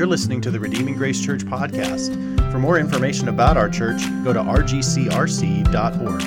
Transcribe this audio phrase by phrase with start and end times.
[0.00, 2.16] You're listening to the Redeeming Grace Church podcast.
[2.50, 6.22] For more information about our church, go to rgcrc.org.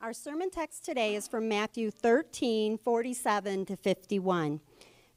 [0.00, 4.60] Our sermon text today is from Matthew 13, 47 to 51,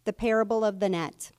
[0.06, 1.32] the parable of the net.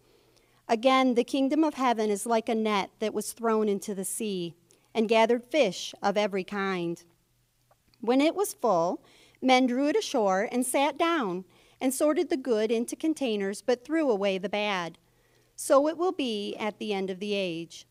[0.69, 4.55] Again, the kingdom of heaven is like a net that was thrown into the sea
[4.95, 7.03] and gathered fish of every kind.
[8.01, 9.03] When it was full,
[9.43, 11.45] men drew it ashore and sat down
[11.81, 14.99] and sorted the good into containers, but threw away the bad.
[15.57, 17.87] So it will be at the end of the age.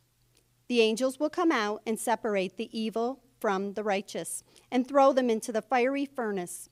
[0.68, 5.30] The angels will come out and separate the evil from the righteous and throw them
[5.30, 6.70] into the fiery furnace.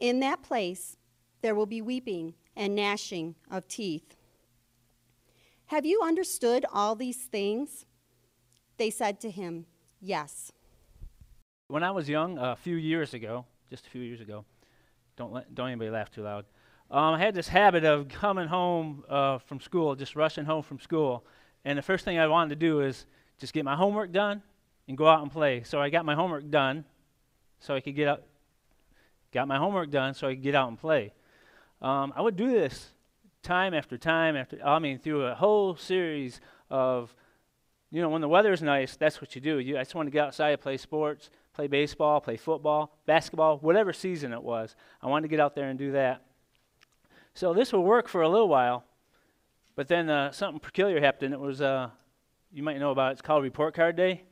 [0.00, 0.96] In that place,
[1.42, 4.16] there will be weeping and gnashing of teeth.
[5.66, 7.86] Have you understood all these things?
[8.76, 9.66] They said to him,
[10.00, 10.52] Yes.
[11.68, 14.44] When I was young, a few years ago, just a few years ago,
[15.16, 16.44] don't let, don't anybody laugh too loud.
[16.92, 20.78] Um, I had this habit of coming home uh, from school, just rushing home from
[20.78, 21.24] school,
[21.64, 23.06] and the first thing I wanted to do is
[23.40, 24.42] just get my homework done
[24.86, 25.64] and go out and play.
[25.64, 26.84] So I got my homework done,
[27.58, 28.22] so I could get out.
[29.32, 31.14] Got my homework done, so I could get out and play.
[31.82, 32.92] Um, I would do this
[33.42, 34.64] time after time after.
[34.64, 37.12] I mean, through a whole series of
[37.90, 39.58] you know, when the weather is nice, that's what you do.
[39.58, 43.56] You, I just want to get outside and play sports, play baseball, play football, basketball,
[43.58, 44.76] whatever season it was.
[45.02, 46.22] I wanted to get out there and do that.
[47.32, 48.84] So this will work for a little while,
[49.74, 51.32] but then uh, something peculiar happened.
[51.32, 51.88] It was, uh,
[52.52, 54.24] you might know about it, it's called Report Card Day.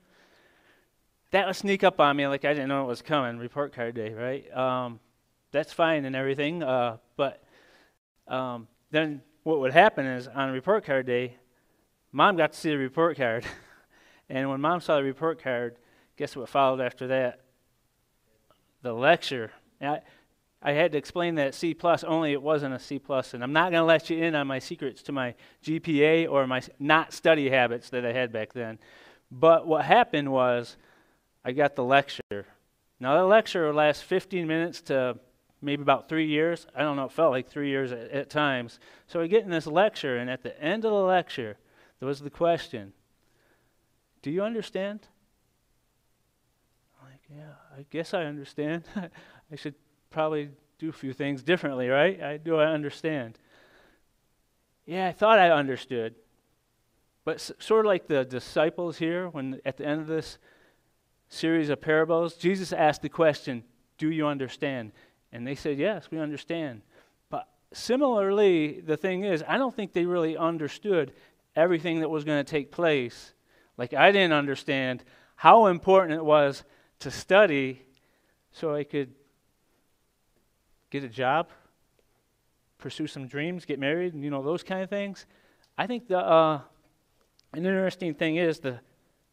[1.31, 3.95] That would sneak up on me like I didn't know it was coming, Report Card
[3.95, 4.55] Day, right?
[4.55, 5.01] Um,
[5.51, 7.43] that's fine and everything, uh, but
[8.29, 11.37] um, then what would happen is on Report Card Day,
[12.13, 13.47] Mom got to see the report card.
[14.29, 15.77] and when mom saw the report card,
[16.17, 17.41] guess what followed after that?
[18.83, 19.53] The lecture.
[19.81, 20.01] I,
[20.63, 23.53] I had to explain that C plus only it wasn't a C plus, and I'm
[23.53, 27.13] not going to let you in on my secrets to my GPA or my not
[27.13, 28.79] study habits that I had back then.
[29.31, 30.77] But what happened was
[31.45, 32.47] I got the lecture.
[32.99, 35.19] Now that lecture would last 15 minutes to
[35.61, 36.67] maybe about three years.
[36.75, 38.79] I don't know, it felt like three years at, at times.
[39.07, 41.57] So I get in this lecture, and at the end of the lecture,
[41.99, 42.93] there was the question
[44.23, 45.09] Do you understand?
[47.31, 48.85] Yeah, I guess I understand.
[48.97, 49.75] I should
[50.11, 52.23] probably do a few things differently, right?
[52.23, 53.39] I, do I understand?
[54.87, 56.15] Yeah, I thought I understood.
[57.25, 60.39] But s- sort of like the disciples here, when at the end of this
[61.29, 63.65] series of parables, Jesus asked the question,
[63.99, 64.93] Do you understand?
[65.33, 66.83] And they said, Yes, we understand.
[67.31, 71.13] But similarly, the thing is, I don't think they really understood
[71.57, 73.33] everything that was going to take place.
[73.79, 75.03] Like, I didn't understand
[75.37, 76.63] how important it was
[77.01, 77.83] to study
[78.53, 79.13] so I could
[80.91, 81.49] get a job,
[82.79, 85.27] pursue some dreams, get married, and, you know, those kind of things.
[85.77, 86.61] I think the, uh,
[87.53, 88.81] an interesting thing is the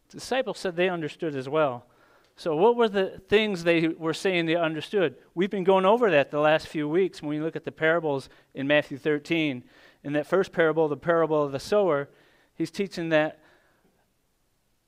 [0.09, 1.85] disciples said they understood as well.
[2.35, 5.15] So, what were the things they were saying they understood?
[5.35, 8.29] We've been going over that the last few weeks when we look at the parables
[8.55, 9.63] in Matthew 13
[10.03, 12.09] in that first parable, the parable of the sower,
[12.55, 13.40] he's teaching that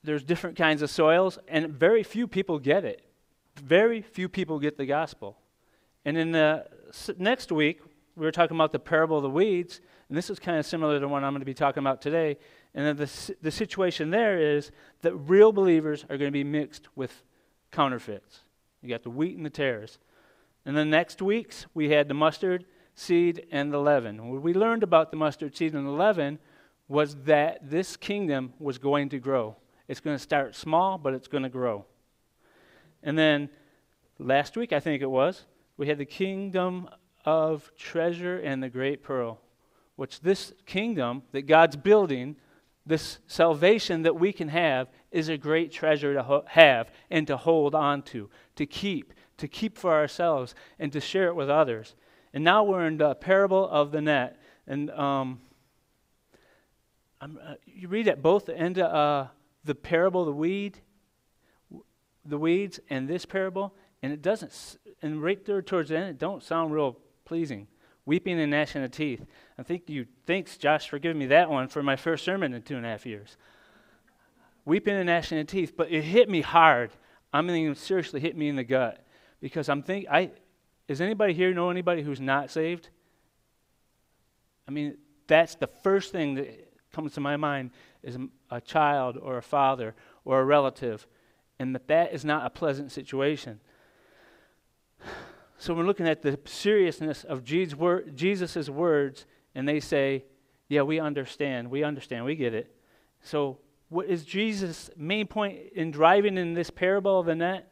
[0.03, 3.01] there's different kinds of soils, and very few people get it.
[3.55, 5.37] Very few people get the gospel.
[6.05, 6.65] And in the
[7.17, 7.81] next week,
[8.15, 10.95] we were talking about the parable of the weeds, and this is kind of similar
[10.95, 12.37] to the one I'm going to be talking about today.
[12.75, 14.71] And the, the situation there is
[15.01, 17.23] that real believers are going to be mixed with
[17.71, 18.41] counterfeits.
[18.81, 19.99] You got the wheat and the tares.
[20.65, 22.65] And the next week's, we had the mustard
[22.95, 24.29] seed, and the leaven.
[24.29, 26.39] What we learned about the mustard seed and the leaven
[26.87, 29.55] was that this kingdom was going to grow.
[29.93, 31.85] It's going to start small, but it's going to grow.
[33.03, 33.47] And then
[34.17, 35.45] last week, I think it was,
[35.77, 36.89] we had the kingdom
[37.25, 39.39] of treasure and the great pearl,
[39.95, 42.37] which this kingdom that God's building,
[42.87, 47.38] this salvation that we can have, is a great treasure to ho- have and to
[47.38, 51.94] hold on to, to keep, to keep for ourselves, and to share it with others.
[52.33, 54.41] And now we're in the parable of the net.
[54.65, 55.39] And um,
[57.21, 57.27] uh,
[57.68, 59.29] you read at both the end of uh,
[59.63, 60.80] the parable, the weed,
[62.25, 66.18] the weeds, and this parable, and it doesn't, and right there towards the end, it
[66.18, 67.68] don't sound real pleasing.
[68.06, 69.25] Weeping and gnashing of teeth.
[69.57, 72.62] I think you, thanks, Josh, for giving me that one for my first sermon in
[72.62, 73.38] two and a half years.
[74.65, 76.92] Weeping and gnashing of teeth, but it hit me hard.
[77.31, 79.06] I mean, seriously hit me in the gut
[79.39, 80.31] because I'm think I
[80.88, 82.89] does anybody here know anybody who's not saved?
[84.68, 87.71] I mean, that's the first thing that comes to my mind
[88.03, 88.17] is
[88.51, 89.95] a child or a father
[90.25, 91.07] or a relative,
[91.59, 93.59] and that that is not a pleasant situation.
[95.57, 100.25] So we're looking at the seriousness of Jesus' words, and they say,
[100.67, 101.71] Yeah, we understand.
[101.71, 102.25] We understand.
[102.25, 102.75] We get it.
[103.21, 107.71] So, what is Jesus' main point in driving in this parable of the net?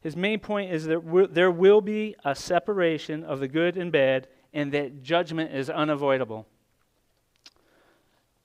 [0.00, 4.28] His main point is that there will be a separation of the good and bad,
[4.52, 6.46] and that judgment is unavoidable.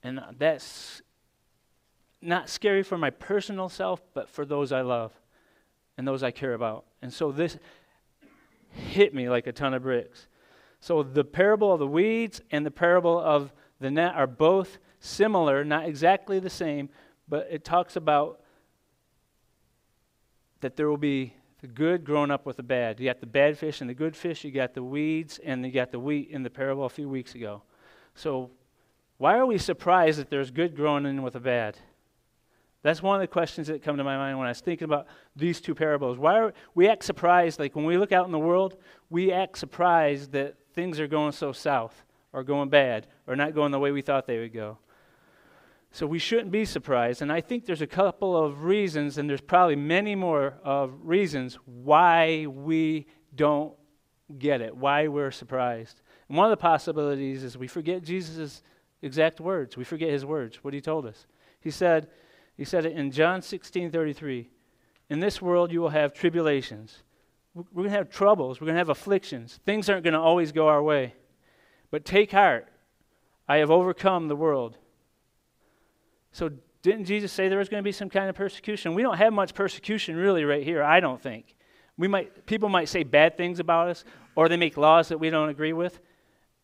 [0.02, 1.00] And that's
[2.24, 5.12] not scary for my personal self, but for those I love
[5.96, 6.84] and those I care about.
[7.02, 7.58] And so this
[8.70, 10.26] hit me like a ton of bricks.
[10.80, 15.64] So the parable of the weeds and the parable of the net are both similar,
[15.64, 16.88] not exactly the same,
[17.28, 18.40] but it talks about
[20.60, 23.00] that there will be the good growing up with the bad.
[23.00, 25.72] You got the bad fish and the good fish, you got the weeds, and you
[25.72, 27.62] got the wheat in the parable a few weeks ago.
[28.14, 28.50] So
[29.16, 31.78] why are we surprised that there's good growing in with the bad?
[32.84, 35.06] That's one of the questions that come to my mind when I was thinking about
[35.34, 36.18] these two parables.
[36.18, 37.58] Why are we act surprised?
[37.58, 38.76] Like when we look out in the world,
[39.08, 42.04] we act surprised that things are going so south
[42.34, 44.76] or going bad or not going the way we thought they would go.
[45.92, 47.22] So we shouldn't be surprised.
[47.22, 51.58] And I think there's a couple of reasons, and there's probably many more of reasons
[51.64, 53.72] why we don't
[54.38, 56.02] get it, why we're surprised.
[56.28, 58.62] And one of the possibilities is we forget Jesus'
[59.00, 59.74] exact words.
[59.74, 61.26] We forget his words, what he told us.
[61.60, 62.08] He said,
[62.56, 64.48] he said it in John 16 33.
[65.10, 67.02] In this world, you will have tribulations.
[67.54, 68.60] We're going to have troubles.
[68.60, 69.60] We're going to have afflictions.
[69.64, 71.14] Things aren't going to always go our way.
[71.90, 72.68] But take heart.
[73.48, 74.76] I have overcome the world.
[76.32, 76.50] So,
[76.82, 78.94] didn't Jesus say there was going to be some kind of persecution?
[78.94, 81.54] We don't have much persecution really right here, I don't think.
[81.96, 84.04] We might, people might say bad things about us,
[84.34, 86.00] or they make laws that we don't agree with,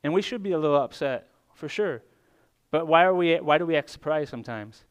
[0.02, 2.02] and we should be a little upset, for sure.
[2.70, 4.84] But why, are we, why do we act surprised sometimes?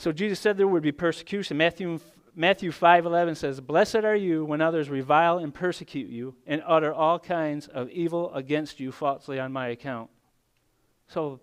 [0.00, 1.58] So Jesus said there would be persecution.
[1.58, 2.00] Matthew,
[2.34, 7.18] Matthew 5.11 says, Blessed are you when others revile and persecute you and utter all
[7.18, 10.08] kinds of evil against you falsely on my account.
[11.06, 11.40] So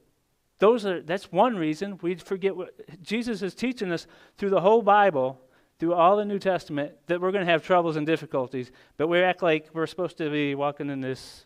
[0.58, 2.74] those are, that's one reason we forget what
[3.04, 4.08] Jesus is teaching us
[4.40, 5.40] through the whole Bible,
[5.78, 9.20] through all the New Testament, that we're going to have troubles and difficulties, but we
[9.20, 11.46] act like we're supposed to be walking in this,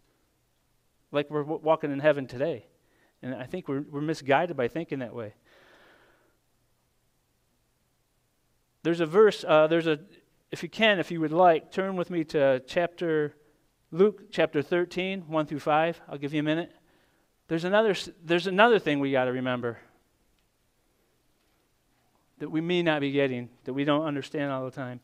[1.11, 2.67] like we're walking in heaven today.
[3.21, 5.33] And I think we're, we're misguided by thinking that way.
[8.83, 10.00] There's a verse, uh, there's a,
[10.51, 13.36] if you can, if you would like, turn with me to chapter,
[13.92, 16.01] Luke chapter 13, 1 through 5.
[16.10, 16.72] I'll give you a minute.
[17.48, 19.78] There's another, there's another thing we got to remember
[22.39, 25.00] that we may not be getting, that we don't understand all the time.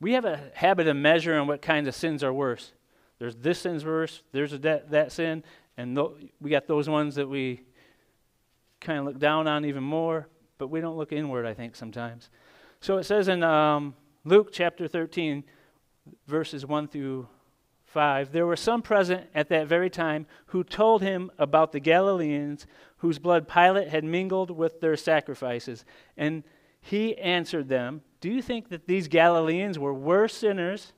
[0.00, 2.72] We have a habit of measuring what kinds of sins are worse.
[3.18, 5.44] There's this sin's worse, there's that, that sin,
[5.78, 7.62] and th- we got those ones that we
[8.80, 10.28] kind of look down on even more,
[10.58, 12.30] but we don't look inward, I think, sometimes.
[12.80, 13.94] So it says in um,
[14.24, 15.44] Luke chapter 13,
[16.26, 17.28] verses 1 through
[17.84, 22.66] 5 There were some present at that very time who told him about the Galileans
[22.98, 25.84] whose blood Pilate had mingled with their sacrifices.
[26.16, 26.44] And
[26.80, 30.92] he answered them, Do you think that these Galileans were worse sinners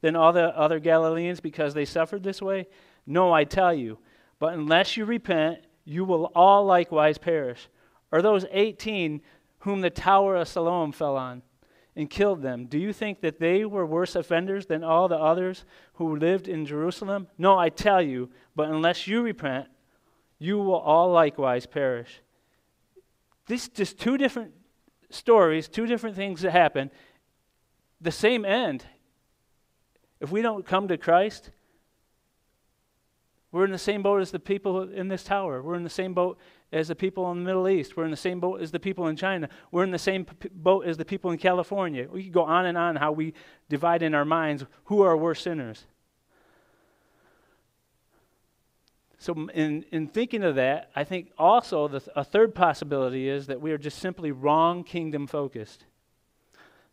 [0.00, 2.66] than all the other Galileans because they suffered this way?
[3.06, 3.98] No, I tell you.
[4.38, 7.68] But unless you repent, you will all likewise perish.
[8.12, 9.22] Or those 18
[9.60, 11.42] whom the tower of Siloam fell on
[11.96, 15.64] and killed them, do you think that they were worse offenders than all the others
[15.94, 17.26] who lived in Jerusalem?
[17.38, 19.66] No, I tell you, but unless you repent,
[20.38, 22.20] you will all likewise perish.
[23.46, 24.52] This just two different
[25.08, 26.90] stories, two different things that happen,
[28.00, 28.84] the same end.
[30.20, 31.50] If we don't come to Christ,
[33.50, 35.62] we're in the same boat as the people in this tower.
[35.62, 36.38] We're in the same boat
[36.70, 37.96] as the people in the Middle East.
[37.96, 39.48] We're in the same boat as the people in China.
[39.70, 42.06] We're in the same p- boat as the people in California.
[42.10, 43.32] We could go on and on how we
[43.70, 45.86] divide in our minds who are worse sinners.
[49.18, 53.46] So, in, in thinking of that, I think also the th- a third possibility is
[53.46, 55.86] that we are just simply wrong kingdom focused.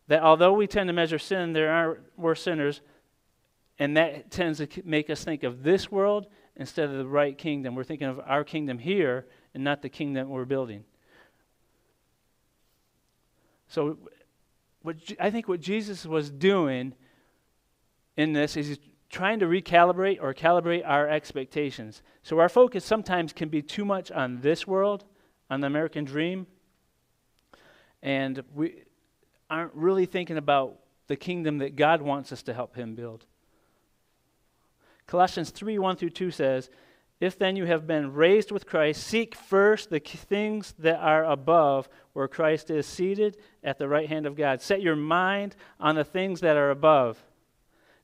[0.08, 2.80] That although we tend to measure sin, there are worse sinners,
[3.78, 7.74] and that tends to make us think of this world instead of the right kingdom.
[7.74, 10.84] We're thinking of our kingdom here and not the kingdom we're building.
[13.68, 13.98] So,
[14.82, 16.94] what I think what Jesus was doing
[18.16, 18.78] in this is he's
[19.10, 22.02] trying to recalibrate or calibrate our expectations.
[22.22, 25.04] So, our focus sometimes can be too much on this world,
[25.50, 26.46] on the American dream,
[28.02, 28.82] and we
[29.50, 33.26] aren't really thinking about the kingdom that God wants us to help Him build.
[35.06, 36.70] Colossians 3 1 through 2 says,
[37.20, 41.88] If then you have been raised with Christ, seek first the things that are above,
[42.12, 44.60] where Christ is seated at the right hand of God.
[44.60, 47.22] Set your mind on the things that are above,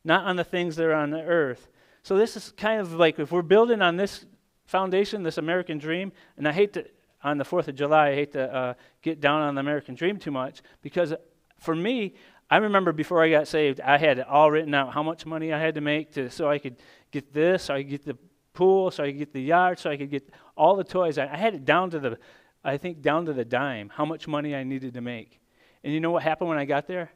[0.04, 1.68] not on the things that are on the earth.
[2.02, 4.24] So, this is kind of like if we're building on this
[4.66, 6.86] foundation, this American dream, and I hate to,
[7.22, 10.18] on the 4th of July, I hate to uh, get down on the American dream
[10.18, 11.14] too much because
[11.58, 12.14] for me,
[12.50, 15.52] I remember before I got saved, I had it all written out how much money
[15.52, 16.76] I had to make to, so I could
[17.10, 18.18] get this, so I could get the
[18.52, 21.18] pool, so I could get the yard, so I could get all the toys.
[21.18, 22.18] I, I had it down to the,
[22.62, 25.40] I think, down to the dime, how much money I needed to make.
[25.82, 27.10] And you know what happened when I got there?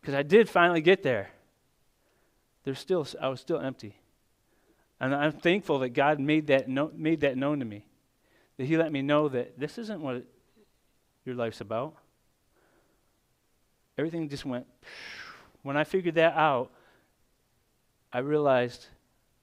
[0.00, 1.30] Because I did finally get there.
[2.64, 3.96] There's still, I was still empty.
[4.98, 7.86] And I'm thankful that God made that, no, made that known to me.
[8.58, 10.24] That He let me know that this isn't what
[11.24, 11.94] your life's about.
[13.98, 14.66] Everything just went.
[15.62, 16.70] When I figured that out,
[18.12, 18.86] I realized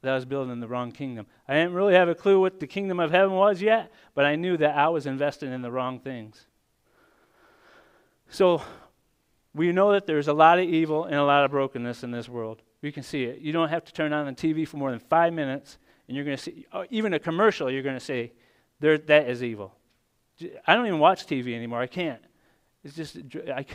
[0.02, 1.26] that I was building the wrong kingdom.
[1.48, 4.36] I didn't really have a clue what the kingdom of heaven was yet, but I
[4.36, 6.46] knew that I was investing in the wrong things.
[8.30, 8.62] So
[9.54, 12.30] we know that there's a lot of evil and a lot of brokenness in this
[12.30, 12.62] world.
[12.82, 13.40] We can see it.
[13.40, 15.78] You don't have to turn on the TV for more than five minutes,
[16.08, 18.34] and you're going to see, uh, even a commercial, you're going to say,
[18.80, 19.74] there, that is evil.
[20.68, 21.82] I don't even watch TV anymore.
[21.82, 22.22] I can't.
[22.84, 23.18] It's just,
[23.54, 23.66] I,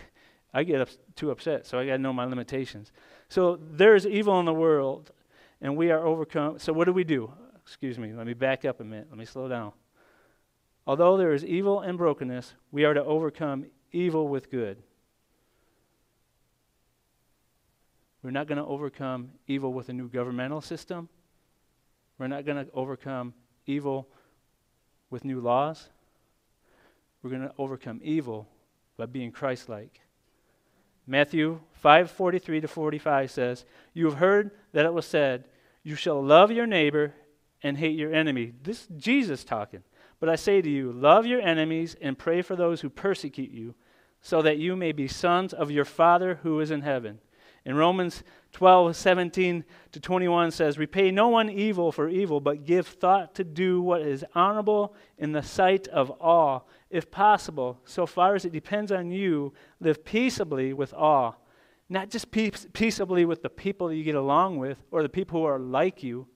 [0.55, 2.93] I get up, too upset, so I got to know my limitations.
[3.29, 5.11] So there's evil in the world,
[5.61, 6.59] and we are overcome.
[6.59, 7.33] So what do we do?
[7.63, 9.07] Excuse me, let me back up a minute.
[9.09, 9.73] Let me slow down.
[10.87, 14.83] Although there is evil and brokenness, we are to overcome evil with good.
[18.23, 21.09] We're not going to overcome evil with a new governmental system.
[22.19, 23.35] We're not going to overcome
[23.67, 24.09] evil
[25.11, 25.89] with new laws.
[27.23, 28.49] We're going to overcome evil
[28.97, 30.02] by being Christ like.
[31.07, 35.45] Matthew 5:43 to 45 says, "You have heard that it was said,
[35.83, 37.15] you shall love your neighbor
[37.63, 39.83] and hate your enemy." This Jesus talking.
[40.21, 43.75] But I say to you, love your enemies and pray for those who persecute you,
[44.21, 47.19] so that you may be sons of your Father who is in heaven.
[47.65, 52.87] In Romans 12, 17 to 21 says, Repay no one evil for evil, but give
[52.87, 56.69] thought to do what is honorable in the sight of all.
[56.91, 61.47] If possible, so far as it depends on you, live peaceably with all.
[61.89, 65.47] Not just peace, peaceably with the people you get along with or the people who
[65.47, 66.27] are like you,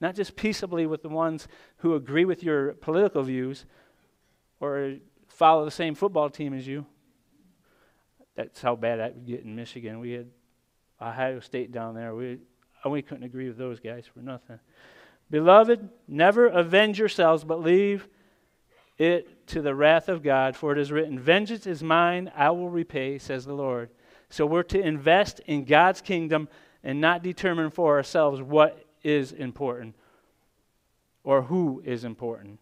[0.00, 1.48] not just peaceably with the ones
[1.78, 3.64] who agree with your political views
[4.60, 4.96] or
[5.28, 6.84] follow the same football team as you.
[8.36, 10.00] That's how bad I would get in Michigan.
[10.00, 10.28] We had
[11.02, 12.14] Ohio State down there.
[12.14, 12.38] We,
[12.84, 14.58] oh, we couldn't agree with those guys for nothing.
[15.30, 18.08] Beloved, never avenge yourselves, but leave
[18.98, 22.68] it to the wrath of God, for it is written, Vengeance is mine, I will
[22.68, 23.90] repay, says the Lord.
[24.28, 26.48] So we're to invest in God's kingdom
[26.84, 29.94] and not determine for ourselves what is important
[31.24, 32.58] or who is important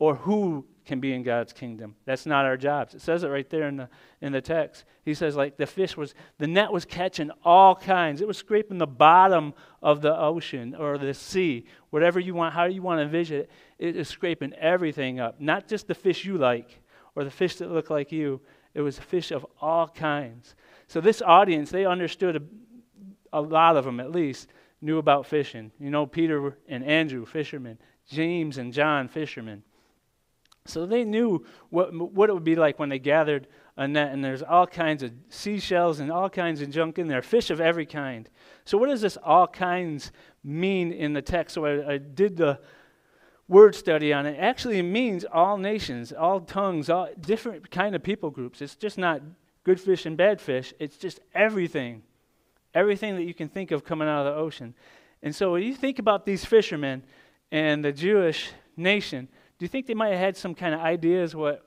[0.00, 1.94] or who can be in God's kingdom.
[2.04, 2.94] That's not our jobs.
[2.94, 3.88] It says it right there in the
[4.20, 4.84] in the text.
[5.04, 8.20] He says like the fish was the net was catching all kinds.
[8.20, 12.64] It was scraping the bottom of the ocean or the sea, whatever you want, how
[12.64, 13.50] you want to envision it.
[13.78, 15.40] It is scraping everything up.
[15.40, 16.82] Not just the fish you like
[17.14, 18.40] or the fish that look like you.
[18.72, 20.54] It was fish of all kinds.
[20.86, 24.48] So this audience, they understood a, a lot of them at least
[24.80, 25.70] knew about fishing.
[25.78, 27.78] You know, Peter and Andrew, fishermen.
[28.08, 29.62] James and John, fishermen.
[30.70, 34.22] So they knew what, what it would be like when they gathered a net, and
[34.22, 37.86] there's all kinds of seashells and all kinds of junk in there, fish of every
[37.86, 38.28] kind.
[38.64, 40.12] So, what does this all kinds
[40.44, 41.54] mean in the text?
[41.54, 42.60] So, I, I did the
[43.48, 44.36] word study on it.
[44.36, 44.38] it.
[44.38, 48.60] Actually, it means all nations, all tongues, all different kind of people groups.
[48.60, 49.22] It's just not
[49.64, 52.02] good fish and bad fish, it's just everything.
[52.74, 54.74] Everything that you can think of coming out of the ocean.
[55.22, 57.02] And so, when you think about these fishermen
[57.50, 59.28] and the Jewish nation,
[59.60, 61.62] do you think they might have had some kind of ideas what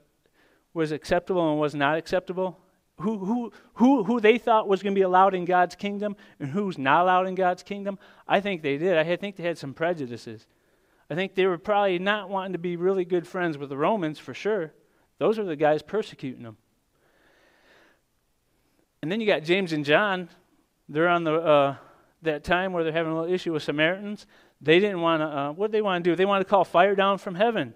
[0.73, 2.59] was acceptable and was not acceptable?
[2.97, 6.50] Who, who, who, who they thought was going to be allowed in God's kingdom and
[6.50, 8.00] who's not allowed in God's kingdom?
[8.27, 8.97] I think they did.
[8.97, 10.47] I think they had some prejudices.
[11.07, 14.17] I think they were probably not wanting to be really good friends with the Romans
[14.17, 14.73] for sure.
[15.19, 16.57] Those are the guys persecuting them.
[19.03, 20.29] And then you got James and John.
[20.89, 21.75] They're on the uh,
[22.23, 24.25] that time where they're having a little issue with Samaritans.
[24.62, 25.25] They didn't want to.
[25.25, 26.15] Uh, what did they want to do?
[26.15, 27.75] They wanted to call fire down from heaven.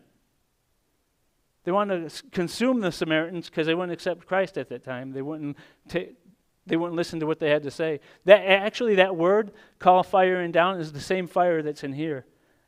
[1.68, 5.12] They wanted to consume the Samaritans because they wouldn't accept Christ at that time.
[5.12, 5.58] They wouldn't,
[5.92, 8.00] they wouldn't listen to what they had to say.
[8.24, 12.26] That, actually, that word, call fire and down, is the same fire that's in here,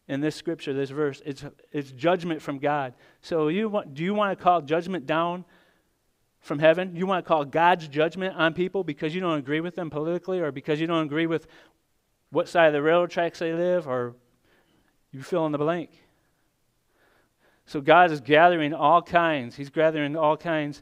[0.09, 1.21] in this scripture, this verse.
[1.25, 2.93] It's, it's judgment from God.
[3.21, 5.45] So you want, do you want to call judgment down
[6.41, 6.93] from heaven?
[6.93, 10.41] You want to call God's judgment on people because you don't agree with them politically
[10.41, 11.47] or because you don't agree with
[12.31, 14.17] what side of the railroad tracks they live or
[15.13, 15.91] You fill in the blank.
[17.69, 19.55] So God is gathering all kinds.
[19.55, 20.81] He's gathering all kinds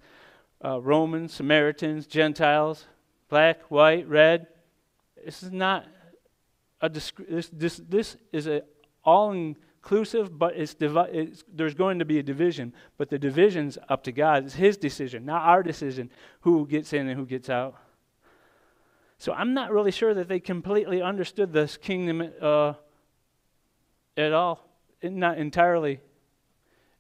[0.64, 2.86] uh, Romans, Samaritans, Gentiles,
[3.28, 4.48] black, white, red.
[5.26, 5.86] This is not
[6.80, 7.12] a this,
[7.52, 8.62] this, this is a
[9.04, 12.74] all inclusive, but it's, it's, there's going to be a division.
[12.98, 14.46] But the division's up to God.
[14.46, 17.76] It's His decision, not our decision, who gets in and who gets out.
[19.18, 22.76] So I'm not really sure that they completely understood this kingdom uh,
[24.16, 24.70] at all,
[25.04, 26.00] not entirely.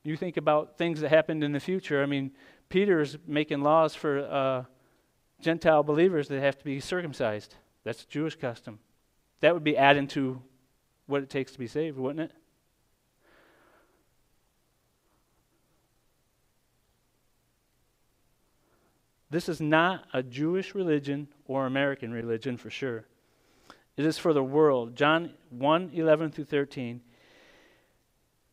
[0.08, 2.02] You think about things that happened in the future.
[2.02, 2.32] I mean,
[2.70, 4.64] Peter's making laws for uh,
[5.42, 7.56] Gentile believers that have to be circumcised.
[7.84, 8.80] That's Jewish custom.
[9.42, 10.42] That would be adding to
[11.08, 12.32] what it takes to be saved, wouldn't it?
[19.30, 23.04] This is not a Jewish religion or American religion for sure.
[23.98, 24.96] It is for the world.
[24.96, 27.02] John 1 11 through 13.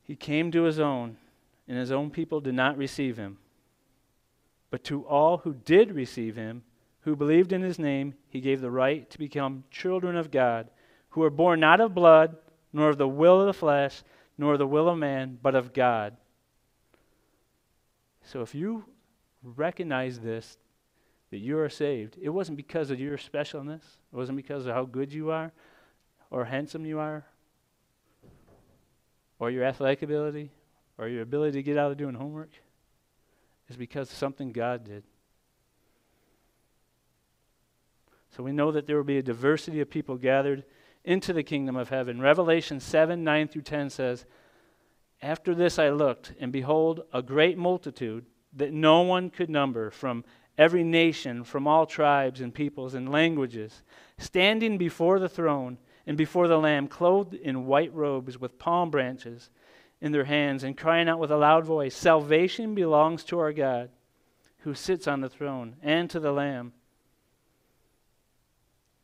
[0.03, 1.17] He came to his own,
[1.69, 3.39] and his own people did not receive him.
[4.71, 6.63] But to all who did receive him,
[7.03, 10.69] who believed in his name, he gave the right to become children of God,
[11.11, 12.37] who are born not of blood,
[12.73, 14.03] nor of the will of the flesh,
[14.37, 16.17] nor the will of man, but of God.
[18.25, 18.85] So if you
[19.43, 20.57] recognize this,
[21.31, 24.85] that you are saved, it wasn't because of your specialness, it wasn't because of how
[24.85, 25.53] good you are,
[26.31, 27.25] or handsome you are,
[29.39, 30.51] or your athletic ability,
[30.99, 32.51] or your ability to get out of doing homework.
[33.69, 35.05] is because of something God did.
[38.37, 40.65] So we know that there will be a diversity of people gathered
[41.05, 42.21] into the kingdom of heaven.
[42.21, 44.25] Revelation 7 9 through 10 says,
[45.23, 50.25] After this I looked, and behold, a great multitude that no one could number from
[50.57, 53.83] every nation, from all tribes and peoples and languages,
[54.19, 59.51] standing before the throne and before the Lamb, clothed in white robes with palm branches
[60.05, 63.89] in their hands, and crying out with a loud voice Salvation belongs to our God,
[64.59, 66.75] who sits on the throne, and to the Lamb.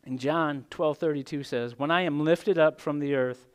[0.05, 3.49] And John 12:32 says, "When I am lifted up from the earth,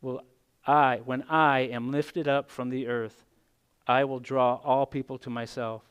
[0.00, 0.22] will
[0.68, 3.26] I, when I am lifted up from the earth,
[3.88, 5.82] I will draw all people to myself."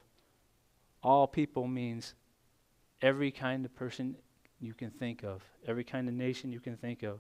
[1.04, 2.16] All people means
[3.02, 4.16] every kind of person
[4.62, 7.20] you can think of, every kind of nation you can think of.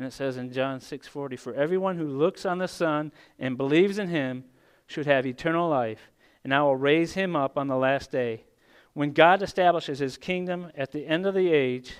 [0.00, 3.98] And it says in John 6:40, "For everyone who looks on the Son and believes
[3.98, 4.44] in him
[4.86, 6.10] should have eternal life,
[6.42, 8.46] and I will raise him up on the last day."
[8.94, 11.98] When God establishes his kingdom at the end of the age,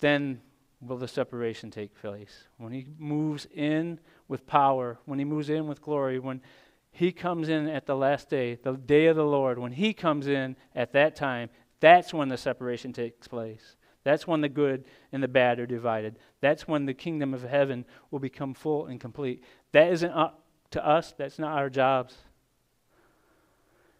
[0.00, 0.42] then
[0.78, 2.48] will the separation take place.
[2.58, 6.42] When he moves in with power, when he moves in with glory, when
[6.90, 10.26] he comes in at the last day, the day of the Lord, when he comes
[10.26, 11.48] in at that time,
[11.80, 13.74] that's when the separation takes place.
[14.04, 16.18] That's when the good and the bad are divided.
[16.40, 19.44] That's when the kingdom of heaven will become full and complete.
[19.72, 22.16] That isn't up to us, that's not our jobs.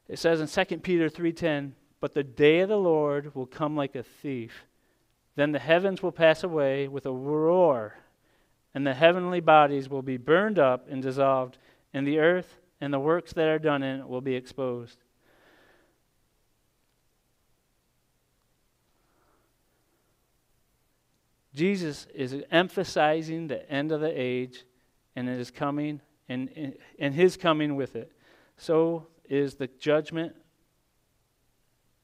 [0.08, 3.94] It says in 2 Peter 3:10, "But the day of the Lord will come like
[3.94, 4.66] a thief.
[5.36, 7.98] Then the heavens will pass away with a roar,
[8.74, 11.58] and the heavenly bodies will be burned up and dissolved,
[11.94, 15.02] and the earth and the works that are done in it will be exposed."
[21.54, 24.64] Jesus is emphasizing the end of the age
[25.14, 28.12] and it is coming and, and his coming with it.
[28.56, 30.34] So is the judgment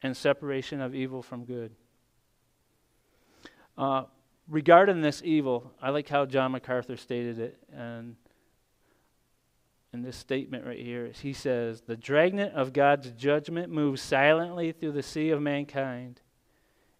[0.02, 1.72] and separation of evil from good.
[3.76, 4.04] Uh,
[4.48, 8.16] regarding this evil, I like how John MacArthur stated it, and
[9.92, 14.92] in this statement right here, he says, The dragnet of God's judgment moves silently through
[14.92, 16.20] the sea of mankind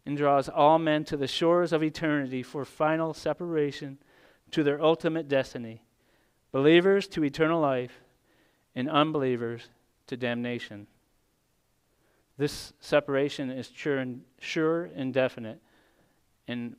[0.09, 3.99] and draws all men to the shores of eternity for final separation
[4.51, 5.83] to their ultimate destiny
[6.51, 8.01] believers to eternal life,
[8.75, 9.69] and unbelievers
[10.07, 10.87] to damnation.
[12.39, 15.61] This separation is sure and, sure and definite.
[16.47, 16.77] And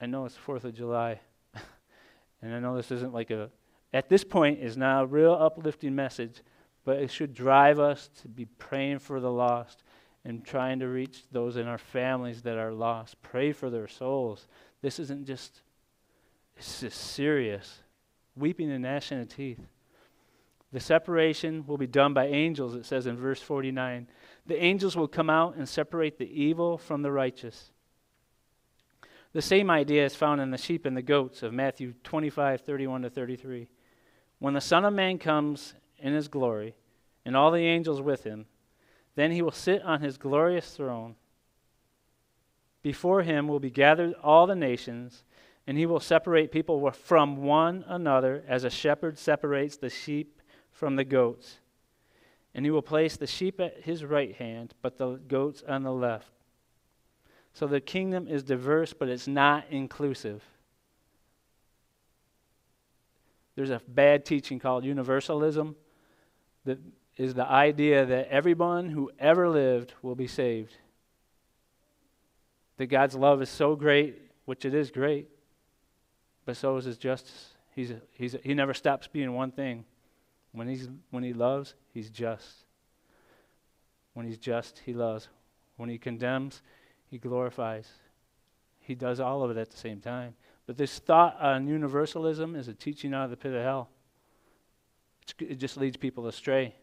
[0.00, 1.20] I know it's 4th of July,
[2.42, 3.48] and I know this isn't like a,
[3.92, 6.42] at this point, is not a real uplifting message,
[6.84, 9.84] but it should drive us to be praying for the lost
[10.24, 13.20] and trying to reach those in our families that are lost.
[13.22, 14.46] Pray for their souls.
[14.80, 15.62] This isn't just,
[16.56, 17.80] it's just serious.
[18.36, 19.60] Weeping and gnashing of teeth.
[20.72, 24.08] The separation will be done by angels, it says in verse 49.
[24.46, 27.70] The angels will come out and separate the evil from the righteous.
[29.32, 33.02] The same idea is found in the sheep and the goats of Matthew 25, 31
[33.02, 33.68] to 33.
[34.38, 36.74] When the Son of Man comes in his glory,
[37.24, 38.46] and all the angels with him,
[39.14, 41.16] then he will sit on his glorious throne.
[42.82, 45.24] Before him will be gathered all the nations,
[45.66, 50.40] and he will separate people from one another as a shepherd separates the sheep
[50.72, 51.58] from the goats.
[52.54, 55.92] And he will place the sheep at his right hand, but the goats on the
[55.92, 56.32] left.
[57.54, 60.42] So the kingdom is diverse, but it's not inclusive.
[63.54, 65.76] There's a bad teaching called universalism
[66.64, 66.78] that
[67.16, 70.74] is the idea that everyone who ever lived will be saved.
[72.78, 75.28] That God's love is so great, which it is great,
[76.44, 77.54] but so is his justice.
[77.74, 79.84] He's, he's, he never stops being one thing.
[80.52, 82.64] When, he's, when he loves, he's just.
[84.14, 85.28] When he's just, he loves.
[85.76, 86.62] When he condemns,
[87.10, 87.88] he glorifies.
[88.80, 90.34] He does all of it at the same time.
[90.66, 93.88] But this thought on universalism is a teaching out of the pit of hell.
[95.38, 96.74] it just leads people astray.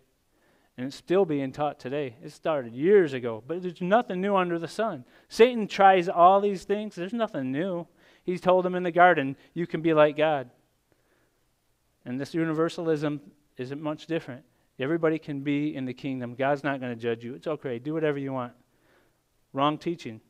[0.79, 2.15] And it's still being taught today.
[2.23, 5.03] It started years ago, but there's nothing new under the sun.
[5.27, 7.85] Satan tries all these things, there's nothing new.
[8.23, 10.49] He told them in the garden, You can be like God.
[12.05, 13.19] And this universalism
[13.57, 14.45] isn't much different.
[14.79, 16.33] Everybody can be in the kingdom.
[16.33, 17.33] God's not going to judge you.
[17.33, 17.77] It's okay.
[17.77, 18.53] Do whatever you want.
[19.51, 20.21] Wrong teaching.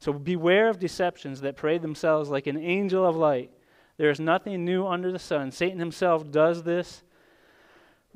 [0.00, 3.52] So beware of deceptions that parade themselves like an angel of light.
[3.98, 5.52] There is nothing new under the sun.
[5.52, 7.04] Satan himself does this,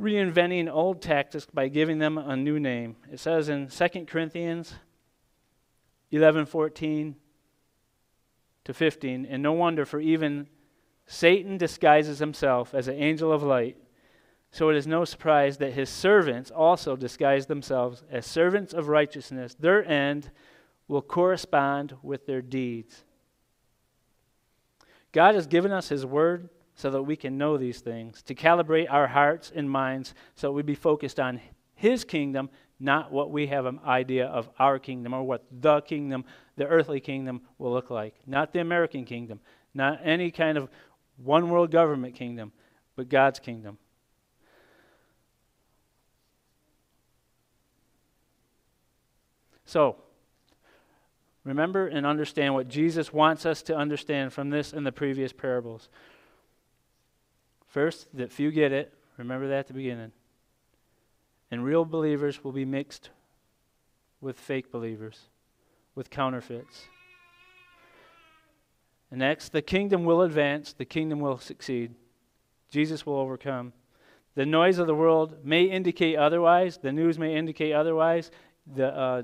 [0.00, 2.96] reinventing old tactics by giving them a new name.
[3.10, 4.74] It says in 2 Corinthians
[6.12, 7.16] 11:14
[8.64, 10.48] to 15, and no wonder for even
[11.06, 13.76] Satan disguises himself as an angel of light.
[14.50, 19.54] So it is no surprise that his servants also disguise themselves as servants of righteousness.
[19.54, 20.30] Their end
[20.88, 23.04] will correspond with their deeds.
[25.12, 28.86] God has given us His Word so that we can know these things, to calibrate
[28.88, 31.40] our hearts and minds so we be focused on
[31.74, 36.24] His kingdom, not what we have an idea of our kingdom or what the kingdom,
[36.56, 38.14] the earthly kingdom, will look like.
[38.26, 39.40] Not the American kingdom,
[39.74, 40.68] not any kind of
[41.16, 42.52] one world government kingdom,
[42.94, 43.78] but God's kingdom.
[49.64, 49.96] So,
[51.46, 55.88] Remember and understand what Jesus wants us to understand from this and the previous parables.
[57.76, 58.94] First, that few get it.
[59.18, 60.12] Remember that at the beginning.
[61.50, 63.10] And real believers will be mixed
[64.18, 65.20] with fake believers,
[65.94, 66.84] with counterfeits.
[69.10, 71.94] And next, the kingdom will advance, the kingdom will succeed.
[72.70, 73.74] Jesus will overcome.
[74.36, 78.30] The noise of the world may indicate otherwise, the news may indicate otherwise,
[78.74, 79.22] the uh,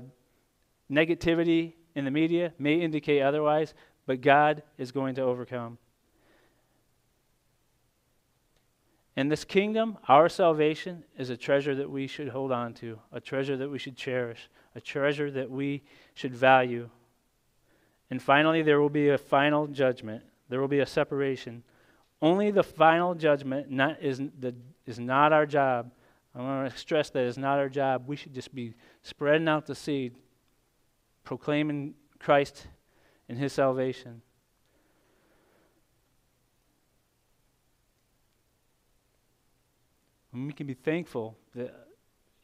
[0.91, 3.73] negativity in the media may indicate otherwise,
[4.05, 5.79] but God is going to overcome.
[9.15, 13.21] And this kingdom, our salvation, is a treasure that we should hold on to, a
[13.21, 15.83] treasure that we should cherish, a treasure that we
[16.15, 16.89] should value.
[18.09, 20.23] And finally, there will be a final judgment.
[20.49, 21.63] There will be a separation.
[22.21, 24.55] Only the final judgment not, is, the,
[24.87, 25.91] is not our job.
[26.35, 28.05] I want to stress that it's not our job.
[28.07, 28.73] We should just be
[29.03, 30.15] spreading out the seed,
[31.23, 32.65] proclaiming Christ
[33.29, 34.23] and his salvation.
[40.33, 41.73] And we can be thankful that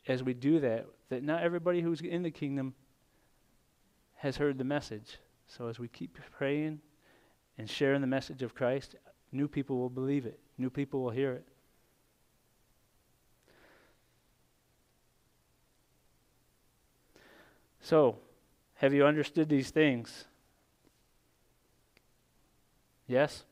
[0.08, 2.74] as we do that, that not everybody who's in the kingdom
[4.18, 5.18] has heard the message.
[5.48, 6.80] So as we keep praying
[7.58, 8.96] and sharing the message of Christ,
[9.32, 11.48] new people will believe it, new people will hear it.
[17.82, 18.20] So,
[18.76, 20.26] have you understood these things?
[23.08, 23.46] Yes?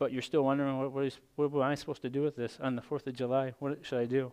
[0.00, 2.58] But you're still wondering what, what, is, what am I supposed to do with this
[2.62, 3.52] on the 4th of July?
[3.58, 4.32] What should I do?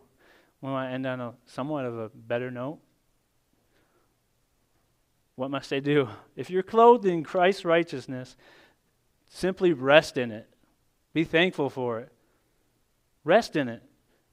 [0.62, 2.78] Want I end on a somewhat of a better note?
[5.34, 6.08] What must I do?
[6.36, 8.34] If you're clothed in Christ's righteousness,
[9.28, 10.48] simply rest in it.
[11.12, 12.10] Be thankful for it.
[13.22, 13.82] Rest in it.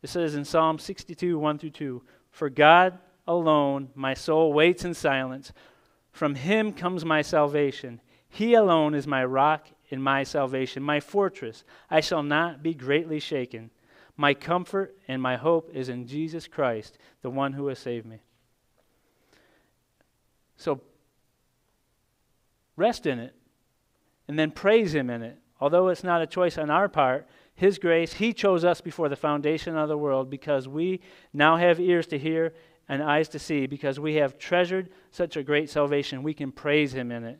[0.02, 4.94] It says in Psalm 62, 1 through 2 For God alone my soul waits in
[4.94, 5.52] silence.
[6.14, 8.00] From him comes my salvation.
[8.30, 11.64] He alone is my rock and my salvation, my fortress.
[11.90, 13.70] I shall not be greatly shaken.
[14.18, 18.20] My comfort and my hope is in Jesus Christ, the one who has saved me.
[20.58, 20.82] So
[22.78, 23.36] rest in it
[24.28, 25.38] and then praise him in it.
[25.60, 29.16] Although it's not a choice on our part, his grace, he chose us before the
[29.16, 31.00] foundation of the world because we
[31.34, 32.54] now have ears to hear
[32.90, 36.24] and eyes to see because we have treasured such a great salvation.
[36.24, 37.40] We can praise him in it.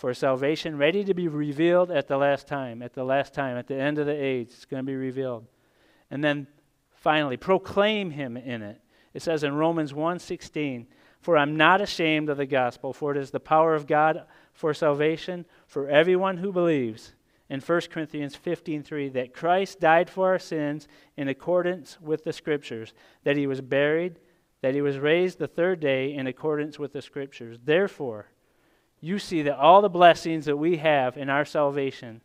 [0.00, 2.80] for salvation, ready to be revealed at the last time.
[2.80, 5.46] At the last time, at the end of the age, it's going to be revealed.
[6.10, 6.46] And then
[6.90, 8.80] finally, proclaim him in it.
[9.12, 10.86] It says in Romans 1:16,
[11.20, 14.72] "For I'm not ashamed of the gospel, for it is the power of God for
[14.72, 17.14] salvation for everyone who believes."
[17.50, 22.94] In 1 Corinthians 15:3 that Christ died for our sins in accordance with the scriptures,
[23.24, 24.18] that he was buried,
[24.62, 27.58] that he was raised the third day in accordance with the scriptures.
[27.62, 28.28] Therefore,
[29.00, 32.20] you see that all the blessings that we have in our salvation,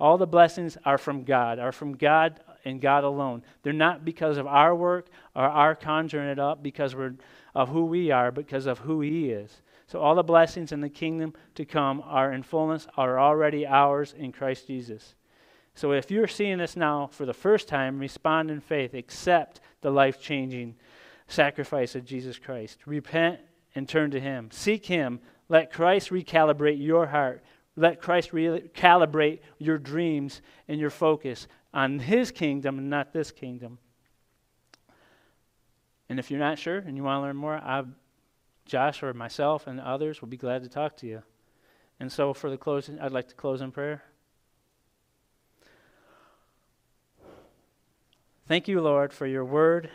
[0.00, 3.42] all the blessings are from God, are from God and God alone.
[3.62, 7.14] They're not because of our work or our conjuring it up because we're
[7.54, 9.62] of who we are, because of who He is.
[9.86, 14.14] So all the blessings in the kingdom to come are in fullness, are already ours
[14.16, 15.14] in Christ Jesus.
[15.74, 19.90] So if you're seeing this now for the first time, respond in faith, accept the
[19.90, 20.74] life changing
[21.26, 22.78] sacrifice of Jesus Christ.
[22.84, 23.40] Repent
[23.74, 24.50] and turn to Him.
[24.50, 25.20] Seek Him.
[25.48, 27.42] Let Christ recalibrate your heart.
[27.76, 33.78] Let Christ recalibrate your dreams and your focus on His kingdom and not this kingdom.
[36.08, 37.84] And if you're not sure and you want to learn more, I,
[38.66, 41.22] Josh or myself and others will be glad to talk to you.
[42.00, 44.02] And so, for the closing, I'd like to close in prayer.
[48.46, 49.90] Thank you, Lord, for your word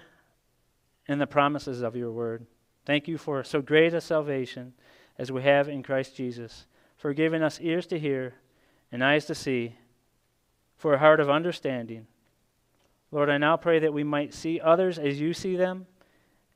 [1.08, 2.46] and the promises of your word.
[2.86, 4.74] Thank you for so great a salvation
[5.18, 6.66] as we have in Christ Jesus,
[6.98, 8.36] for giving us ears to hear
[8.92, 9.76] and eyes to see,
[10.78, 12.08] for a heart of understanding.
[13.12, 15.86] Lord, I now pray that we might see others as you see them,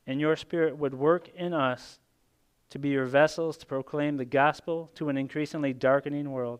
[0.05, 1.99] and your Spirit would work in us
[2.69, 6.59] to be your vessels to proclaim the gospel to an increasingly darkening world,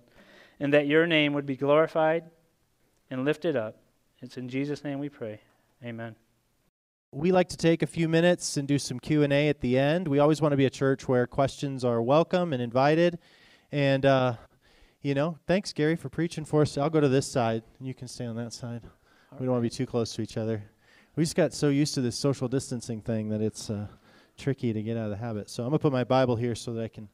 [0.60, 2.24] and that your name would be glorified
[3.10, 3.78] and lifted up.
[4.22, 5.42] It's in Jesus' name we pray.
[5.84, 6.16] Amen
[7.12, 10.08] we like to take a few minutes and do some q&a at the end.
[10.08, 13.18] We always want to be a church where questions are welcome and invited.
[13.72, 14.36] And uh,
[15.02, 16.78] you know thanks gary for preaching for us.
[16.78, 17.64] I'll go to this side.
[17.80, 18.82] And you can stay on that side.
[19.32, 20.62] All we don't want to be too close to each other.
[21.16, 23.88] We just got so used to this social distancing thing that it's uh,
[24.38, 25.50] tricky to get out of the habit.
[25.50, 27.08] So i'm going to put my bible here so that i can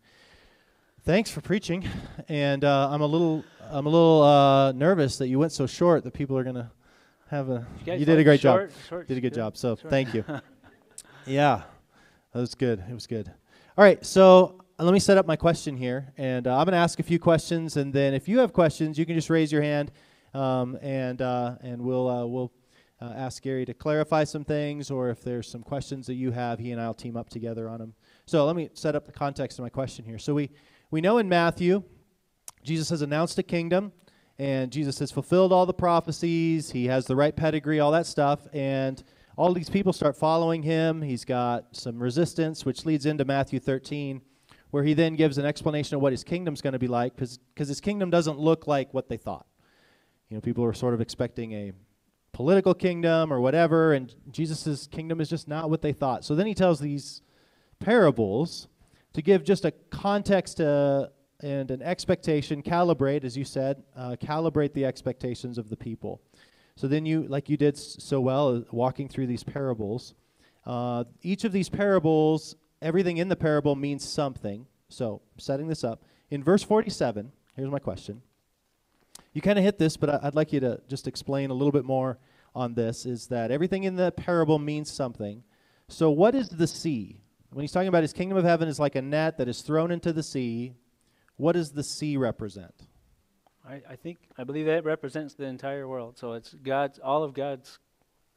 [1.03, 1.87] thanks for preaching.
[2.27, 6.03] And uh, i'm a little i'm a little uh, nervous that you went so short
[6.03, 6.71] that people are going to
[7.33, 7.65] have a.
[7.85, 8.79] You, you did a great short, job.
[8.87, 9.57] Short, did a good, good, job.
[9.57, 9.89] So short.
[9.89, 10.23] thank you.
[11.25, 11.63] yeah,
[12.31, 12.83] that was good.
[12.87, 13.31] It was good.
[13.75, 16.73] All right, so uh, let me set up my question here, and uh, I'm going
[16.73, 19.51] to ask a few questions, and then if you have questions, you can just raise
[19.51, 19.91] your hand,
[20.35, 22.51] um, and uh, and we'll uh, we'll
[23.01, 26.59] uh, ask Gary to clarify some things, or if there's some questions that you have,
[26.59, 27.95] he and I'll team up together on them.
[28.27, 30.19] So let me set up the context of my question here.
[30.19, 30.51] So we
[30.91, 31.81] we know in Matthew,
[32.63, 33.91] Jesus has announced a kingdom
[34.39, 36.71] and Jesus has fulfilled all the prophecies.
[36.71, 38.47] He has the right pedigree, all that stuff.
[38.53, 39.03] And
[39.37, 41.01] all these people start following him.
[41.01, 44.21] He's got some resistance, which leads into Matthew 13,
[44.71, 47.39] where he then gives an explanation of what his kingdom's going to be like, because
[47.55, 49.45] his kingdom doesn't look like what they thought.
[50.29, 51.73] You know, people are sort of expecting a
[52.31, 56.25] political kingdom or whatever, and Jesus' kingdom is just not what they thought.
[56.25, 57.21] So then he tells these
[57.79, 58.67] parables
[59.13, 61.11] to give just a context to
[61.43, 66.21] and an expectation, calibrate, as you said, uh, calibrate the expectations of the people.
[66.75, 70.15] So then you, like you did so well, uh, walking through these parables,
[70.65, 74.65] uh, each of these parables, everything in the parable means something.
[74.87, 76.03] So, setting this up.
[76.29, 78.21] In verse 47, here's my question.
[79.33, 81.71] You kind of hit this, but I, I'd like you to just explain a little
[81.71, 82.19] bit more
[82.55, 85.43] on this is that everything in the parable means something.
[85.89, 87.19] So, what is the sea?
[87.51, 89.91] When he's talking about his kingdom of heaven is like a net that is thrown
[89.91, 90.75] into the sea,
[91.43, 92.73] what does the sea represent?
[93.67, 96.17] I, I think I believe that represents the entire world.
[96.17, 97.79] So it's God's all of God's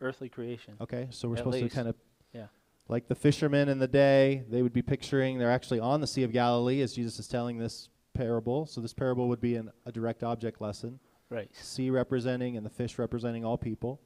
[0.01, 0.75] earthly creation.
[0.81, 1.71] Okay, so we're supposed least.
[1.71, 1.95] to kind of
[2.33, 2.47] yeah.
[2.88, 6.25] Like the fishermen in the day, they would be picturing they're actually on the Sea
[6.25, 8.66] of Galilee as Jesus is telling this parable.
[8.66, 10.99] So this parable would be an, a direct object lesson.
[11.31, 11.49] Right.
[11.55, 14.01] Sea representing and the fish representing all people.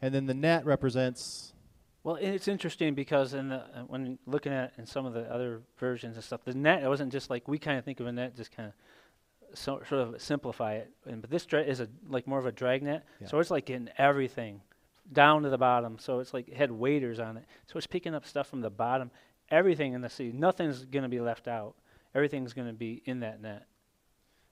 [0.00, 1.54] And then the net represents
[2.04, 5.62] well, it's interesting because in the, uh, when looking at in some of the other
[5.78, 8.12] versions and stuff, the net it wasn't just like we kind of think of a
[8.12, 10.90] net, just kind of so, sort of simplify it.
[11.06, 13.28] And, but this is a like more of a drag net, yeah.
[13.28, 14.60] so it's like in everything
[15.12, 15.98] down to the bottom.
[15.98, 18.70] So it's like it had waders on it, so it's picking up stuff from the
[18.70, 19.10] bottom,
[19.50, 20.30] everything in the sea.
[20.30, 21.74] Nothing's going to be left out.
[22.14, 23.66] Everything's going to be in that net.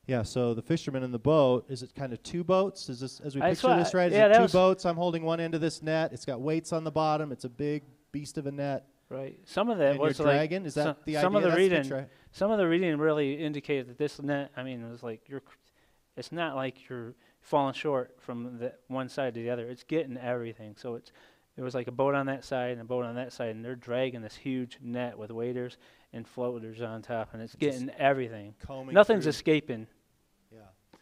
[0.07, 2.89] Yeah, so the fisherman in the boat, is it kind of two boats?
[2.89, 4.11] Is this as we picture this right?
[4.11, 4.85] Is yeah, it two boats?
[4.85, 6.13] I'm holding one end of this net.
[6.13, 7.31] It's got weights on the bottom.
[7.31, 8.87] It's a big beast of a net.
[9.09, 9.39] Right.
[9.45, 10.67] Some of that and was like dragon.
[10.67, 11.89] Is that some, the some of the reading.
[11.89, 14.51] The some of the reading really indicated that this net.
[14.57, 15.43] I mean, it was like you're.
[16.17, 19.69] It's not like you're falling short from the one side to the other.
[19.69, 20.75] It's getting everything.
[20.77, 21.13] So it's
[21.57, 23.65] it was like a boat on that side and a boat on that side, and
[23.65, 25.77] they're dragging this huge net with waders
[26.13, 28.55] and floaters on top, and it's Just getting everything.
[28.67, 29.31] Combing Nothing's through.
[29.31, 29.87] escaping.
[30.53, 30.61] Yeah.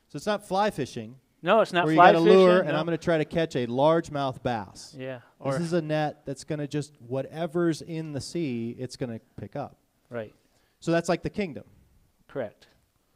[0.09, 2.39] So it's not fly fishing, No, it's not where you fly got a fishing.
[2.39, 2.77] lure, and no.
[2.77, 4.95] I'm going to try to catch a largemouth bass.
[4.99, 8.97] yeah, or This is a net that's going to just whatever's in the sea, it's
[8.97, 9.77] going to pick up.
[10.11, 10.33] right,
[10.81, 11.65] So that's like the kingdom.
[12.29, 12.67] correct.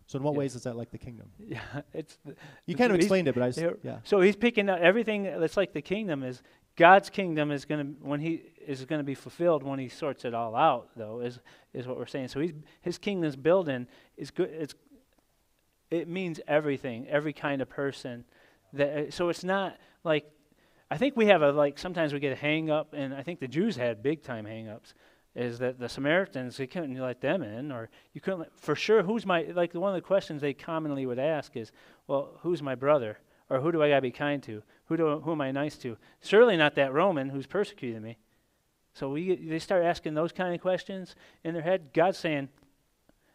[0.06, 0.38] So in what Yeah.
[0.40, 1.30] ways is that like the kingdom?
[1.38, 1.60] Yeah,
[1.94, 2.18] it's
[2.66, 3.98] You kind of explained it, but I just, yeah.
[4.04, 6.42] So he's picking up everything that's like the kingdom is
[6.76, 10.24] God's kingdom is going to when he is going to be fulfilled when he sorts
[10.24, 11.40] it all out though is
[11.72, 12.28] is what we're saying.
[12.28, 14.74] So he's his kingdom's building is good it's
[15.90, 18.24] it means everything, every kind of person
[18.72, 20.30] that uh, so it's not like
[20.90, 23.40] I think we have a like sometimes we get a hang up and I think
[23.40, 24.94] the Jews had big time hang ups
[25.34, 29.02] is that the Samaritans you couldn't let them in or you couldn't let, for sure
[29.02, 31.72] who's my like one of the questions they commonly would ask is
[32.06, 33.18] well who's my brother?
[33.50, 34.62] Or who do I got to be kind to?
[34.86, 35.98] Who do who am I nice to?
[36.22, 38.16] Surely not that Roman who's persecuting me
[38.94, 42.48] so we they start asking those kind of questions in their head God's saying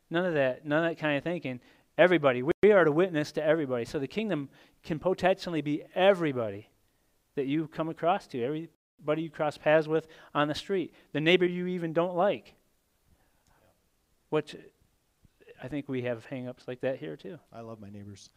[0.09, 1.59] none of that none of that kind of thinking.
[1.97, 3.83] Everybody we are to witness to everybody.
[3.85, 4.49] So the kingdom
[4.83, 6.69] can potentially be everybody
[7.35, 11.45] that you come across to everybody you cross paths with on the street the neighbor
[11.45, 12.55] you even don't like.
[14.29, 14.55] Which
[15.61, 17.37] I think we have hang-ups like that here too.
[17.51, 18.29] I love my neighbors.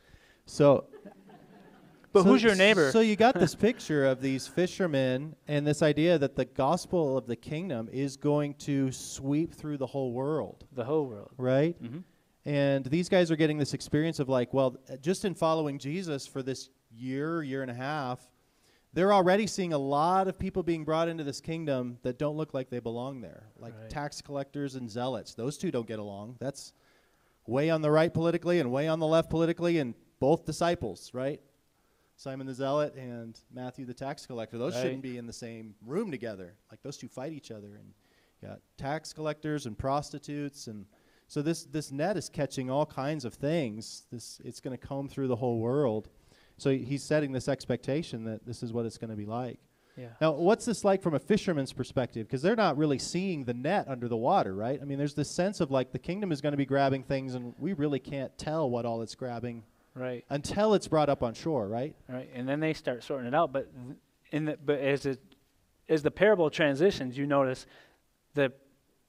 [0.46, 0.86] So
[2.12, 5.82] but so- who's your neighbor So you got this picture of these fishermen and this
[5.82, 10.64] idea that the gospel of the kingdom is going to sweep through the whole world,
[10.72, 11.76] the whole world right?
[11.80, 11.98] hmm
[12.44, 16.42] And these guys are getting this experience of like, well, just in following Jesus for
[16.42, 18.20] this year, year and a half,
[18.94, 22.52] they're already seeing a lot of people being brought into this kingdom that don't look
[22.52, 23.88] like they belong there, like Right.
[23.88, 25.34] tax collectors and zealots.
[25.34, 26.36] Those two don't get along.
[26.40, 26.74] That's
[27.46, 31.40] way on the right politically and way on the left politically, and both disciples, right?
[32.16, 34.58] Simon the Zealot and Matthew the tax collector.
[34.58, 34.82] Those Right.
[34.82, 36.54] shouldn't be in the same room together.
[36.70, 37.92] Like those two fight each other, and
[38.40, 40.86] you got tax collectors and prostitutes, and
[41.28, 44.04] so this this net is catching all kinds of things.
[44.10, 46.08] This it's going to comb through the whole world.
[46.58, 49.58] So he's setting this expectation that this is what it's going to be like.
[49.96, 52.26] yeah Now, what's this like from a fisherman's perspective?
[52.28, 54.78] Because they're not really seeing the net under the water, right?
[54.80, 57.34] I mean, there's this sense of like the kingdom is going to be grabbing things,
[57.34, 61.34] and we really can't tell what all it's grabbing right until it's brought up on
[61.34, 61.94] shore, right?
[62.08, 63.70] right and then they start sorting it out but
[64.30, 65.20] in the but as it
[65.88, 67.66] as the parable transitions you notice
[68.34, 68.52] that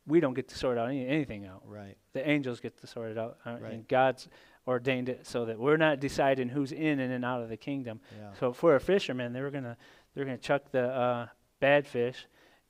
[0.05, 1.95] we don't get to sort out any, anything out Right.
[2.13, 3.73] the angels get to sort it out uh, Right.
[3.73, 4.27] and god's
[4.67, 7.99] ordained it so that we're not deciding who's in and and out of the kingdom
[8.17, 8.31] Yeah.
[8.39, 9.77] so for a fisherman they were gonna
[10.13, 11.27] they're gonna chuck the uh,
[11.59, 12.25] bad fish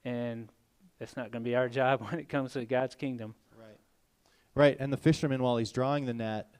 [0.05, 0.49] and
[0.99, 3.77] that's not gonna be our job when it comes to god's kingdom Right.
[4.55, 4.77] Right.
[4.79, 6.52] And the fisherman, while he's drawing the net,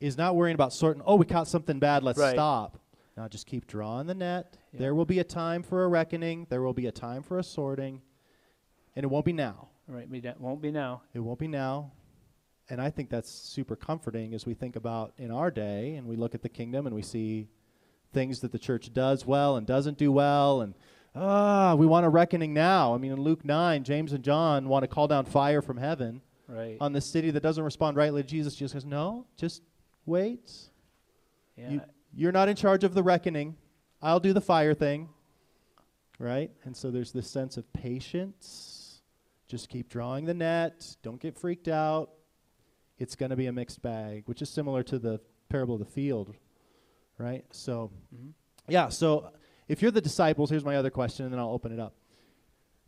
[0.00, 1.02] is not worrying about sorting.
[1.06, 2.02] Oh, we caught something bad.
[2.02, 2.34] Let's Right.
[2.34, 2.78] stop.
[3.16, 4.58] Now just keep drawing the net.
[4.72, 4.80] Yeah.
[4.80, 6.46] There will be a time for a reckoning.
[6.50, 8.02] There will be a time for a sorting,
[8.94, 9.68] and it won't be now.
[9.88, 11.92] right it won't be now It won't be now.
[12.68, 16.16] And I think that's super comforting as we think about in our day and we
[16.16, 17.48] look at the kingdom and we see
[18.12, 20.74] things that the church does well and doesn't do well and
[21.14, 22.92] ah, we want a reckoning now.
[22.94, 26.20] I mean in Luke 9, James and John want to call down fire from heaven
[26.48, 28.56] right on the city that doesn't respond rightly to Jesus.
[28.56, 29.62] Jesus goes, "No, just
[30.06, 30.50] wait.
[31.56, 31.80] yeah You,
[32.14, 33.56] you're not in charge of the reckoning.
[34.00, 35.08] I'll do the fire thing."
[36.18, 36.50] Right?
[36.64, 39.02] And so there's this sense of patience.
[39.48, 40.96] Just keep drawing the net.
[41.02, 42.10] Don't get freaked out.
[42.98, 45.84] It's going to be a mixed bag, which is similar to the parable of the
[45.86, 46.34] field,
[47.18, 47.44] right?
[47.50, 48.32] So, Mhm.
[48.68, 49.30] yeah, so
[49.68, 51.94] if you're the disciples, here's my other question, and then I'll open it up.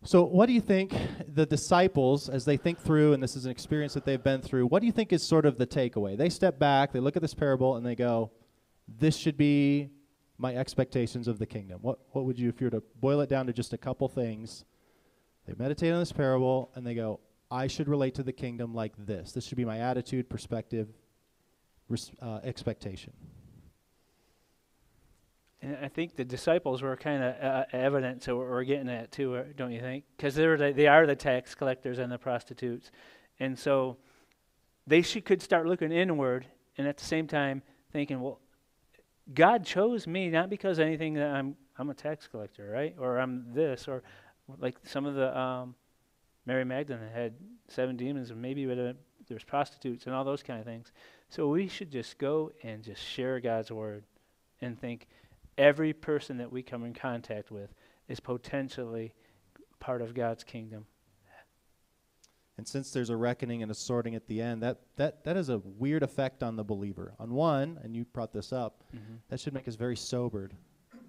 [0.05, 0.95] So, what do you think
[1.27, 4.67] the disciples, as they think through, and this is an experience that they've been through,
[4.67, 6.17] what do you think is sort of the takeaway?
[6.17, 8.31] They step back, they look at this parable, and they go,
[8.87, 9.91] This should be
[10.39, 11.81] my expectations of the kingdom.
[11.83, 14.09] What, what would you, if you were to boil it down to just a couple
[14.09, 14.65] things?
[15.47, 17.19] They meditate on this parable, and they go,
[17.51, 19.33] I should relate to the kingdom like this.
[19.33, 20.89] This should be my attitude, perspective,
[21.89, 23.13] res- uh, expectation.
[25.61, 29.11] And I think the disciples were kind of uh, evident to what we're getting at
[29.11, 30.05] too, uh, don't you think?
[30.17, 32.91] Because they're the, they are the tax collectors and the prostitutes,
[33.41, 33.97] and so
[34.87, 36.47] they should, could start looking inward,
[36.77, 38.41] and at the same time thinking, well,
[39.35, 42.95] God chose me not because anything that I'm I'm a tax collector, right?
[42.99, 44.03] Or I'm this, or
[44.59, 45.75] like some of the um,
[46.47, 47.35] Mary Magdalene had
[47.69, 48.65] seven demons, and maybe
[49.29, 50.93] there's prostitutes and all those kind of things.
[51.29, 54.05] So we should just go and just share God's word,
[54.61, 55.09] and think
[55.59, 57.75] every person that we come in contact with
[58.09, 59.13] is potentially
[59.81, 60.87] part of God's kingdom.
[62.57, 65.49] And since there's a reckoning and a sorting at the end, that, that, that has
[65.49, 67.15] a weird effect on the believer.
[67.21, 69.15] On one, and you brought this up, Mm-hmm.
[69.29, 70.55] that should make us very sobered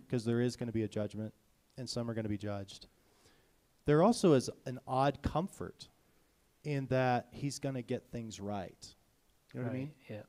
[0.06, 1.34] because there is going to be a judgment
[1.78, 2.86] and some are going to be judged.
[3.86, 5.88] There also is an odd comfort
[6.64, 8.86] in that he's going to get things right.
[9.54, 9.92] You know what I mean?
[10.08, 10.22] Yeah.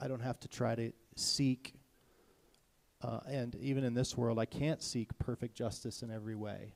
[0.00, 1.74] I don't have to try to seek,
[3.02, 6.74] uh, and even in this world, I can't seek perfect justice in every way.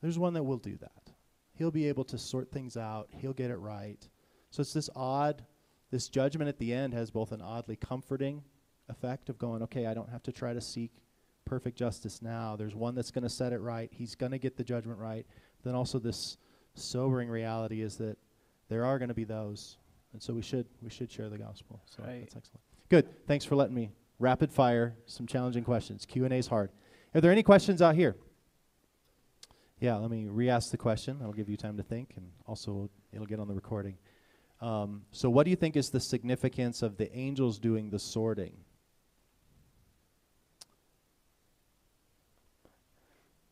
[0.00, 1.12] There's one that will do that.
[1.54, 4.06] He'll be able to sort things out, he'll get it right.
[4.50, 5.44] So it's this odd,
[5.90, 8.42] this judgment at the end has both an oddly comforting
[8.88, 10.90] effect of going, okay, I don't have to try to seek
[11.44, 12.56] perfect justice now.
[12.56, 15.26] There's one that's going to set it right, he's going to get the judgment right.
[15.62, 16.36] Then also, this
[16.74, 18.18] sobering reality is that
[18.68, 19.78] there are going to be those
[20.14, 21.82] and so we should we should share the gospel.
[21.84, 22.20] So Right.
[22.20, 22.62] that's excellent.
[22.88, 23.26] Good.
[23.26, 26.06] Thanks for letting me rapid fire some challenging questions.
[26.06, 26.70] Q and A is hard.
[27.14, 28.16] Are there any questions out here?
[29.80, 31.18] Yeah, let me re-ask the question.
[31.22, 33.96] I'll give you time to think, and also it'll get on the recording.
[34.60, 38.56] Um, so, what do you think is the significance of the angels doing the sorting?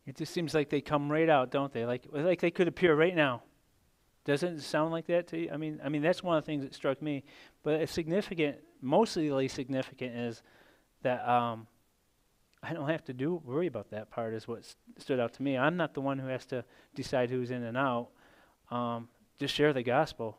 [0.05, 1.85] It just seems like they come right out, don't they?
[1.85, 3.43] Like like they could appear right now.
[4.25, 5.49] Doesn't it sound like that to you?
[5.51, 7.23] I mean, I mean that's one of the things that struck me.
[7.61, 10.41] But it's significant, mostly significant, is
[11.01, 11.67] that um,
[12.61, 14.33] I don't have to do worry about that part.
[14.33, 15.57] Is what s- stood out to me.
[15.57, 16.63] I'm not the one who has to
[16.95, 18.09] decide who's in and out.
[18.71, 19.09] Um,
[19.39, 20.37] just share the gospel,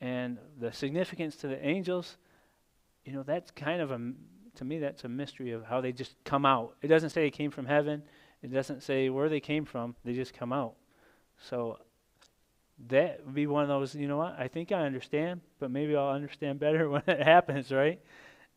[0.00, 2.16] and the significance to the angels.
[3.04, 4.00] You know, that's kind of a
[4.56, 6.76] to me that's a mystery of how they just come out.
[6.80, 8.02] It doesn't say it came from heaven.
[8.42, 9.96] It doesn't say where they came from.
[10.04, 10.74] They just come out.
[11.38, 11.78] So
[12.88, 14.36] that would be one of those, you know what?
[14.38, 18.00] I think I understand, but maybe I'll understand better when it happens, right?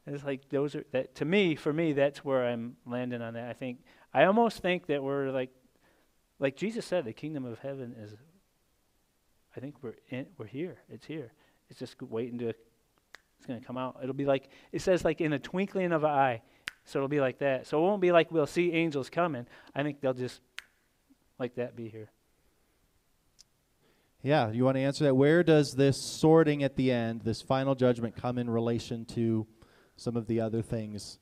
[0.07, 3.49] It's like those are that to me, for me, that's where I'm landing on that.
[3.49, 3.79] I think
[4.13, 5.49] I almost think that we're like
[6.39, 8.15] like Jesus said, the kingdom of heaven is
[9.55, 10.77] I think we're in we're here.
[10.89, 11.33] It's here.
[11.69, 13.99] It's just waiting to it's gonna come out.
[14.01, 16.41] It'll be like it says like in a twinkling of an eye.
[16.85, 17.67] So it'll be like that.
[17.67, 19.45] So it won't be like we'll see angels coming.
[19.75, 20.39] I think they'll just
[21.37, 22.09] like that be here.
[24.27, 25.15] Yeah, you want to answer that?
[25.15, 29.47] Where does this sorting at the end, this final judgment, come in relation to
[29.95, 31.19] some of the other things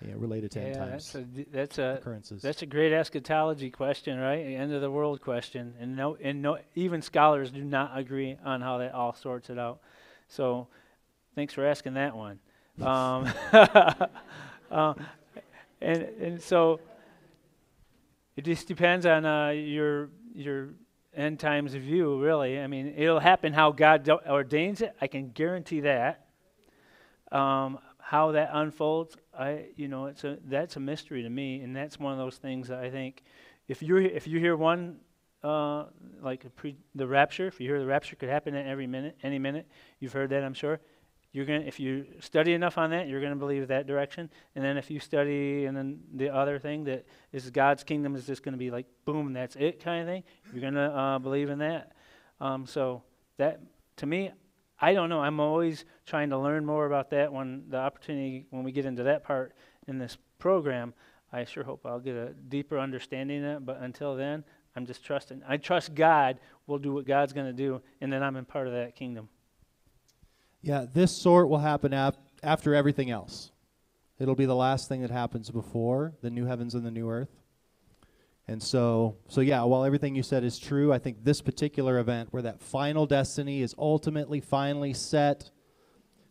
[0.00, 2.42] you know, related to end times that's a that's a occurrences?
[2.42, 4.38] that's a great eschatology question, right?
[4.38, 8.60] End of the world question, and no, and no, even scholars do not agree on
[8.60, 9.80] how that all sorts it out.
[10.28, 10.68] So,
[11.34, 12.38] thanks for asking that one.
[12.80, 13.32] Um,
[14.70, 14.94] uh,
[15.80, 16.78] and and so
[18.36, 20.68] it just depends on uh, your your
[21.16, 22.60] end times of view, really.
[22.60, 24.94] I mean, it'll happen how God ordains it.
[25.00, 26.26] I can guarantee that.
[27.32, 31.74] Um, how that unfolds, I you know, it's a that's a mystery to me, and
[31.74, 33.22] that's one of those things that I think
[33.66, 34.98] if you if you hear one
[35.42, 35.84] uh,
[36.22, 39.38] like pre, the rapture, if you hear the rapture could happen at every minute, any
[39.38, 39.66] minute,
[40.00, 40.80] you've heard that, I'm sure.
[41.34, 44.76] You're gonna if you study enough on that, you're gonna believe that direction, and then
[44.76, 48.56] if you study and then the other thing that is God's kingdom is just gonna
[48.56, 50.22] be like boom, that's it kind of thing.
[50.52, 51.90] You're gonna uh, believe in that.
[52.40, 53.02] Um, so
[53.36, 53.60] that
[53.96, 54.30] to me,
[54.80, 55.20] I don't know.
[55.20, 59.02] I'm always trying to learn more about that when the opportunity when we get into
[59.02, 59.54] that part
[59.88, 60.94] in this program.
[61.32, 63.66] I sure hope I'll get a deeper understanding of it.
[63.66, 64.44] But until then,
[64.76, 65.42] I'm just trusting.
[65.48, 68.68] I trust God will do what God's going to do, and then I'm in part
[68.68, 69.28] of that kingdom.
[70.64, 73.52] Yeah, this sort will happen ap- after everything else.
[74.18, 77.28] It'll be the last thing that happens before the new heavens and the new earth.
[78.48, 82.28] And so, so yeah, while everything you said is true, I think this particular event
[82.32, 85.50] where that final destiny is ultimately finally set,